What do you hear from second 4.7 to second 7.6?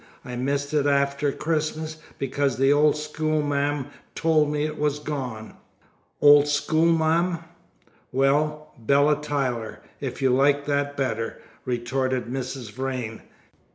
was gone." "Old schoolma'am!"